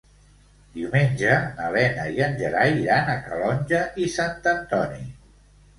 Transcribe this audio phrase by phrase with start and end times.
[0.77, 5.09] Diumenge na Lena i en Gerai iran a Calonge i Sant Antoni.